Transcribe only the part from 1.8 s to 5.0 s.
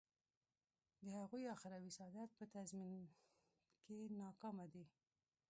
سعادت په تضمین کې ناکامه دی.